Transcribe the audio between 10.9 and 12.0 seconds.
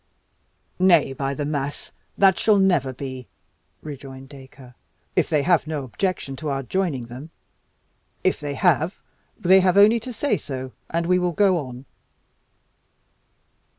we will go on."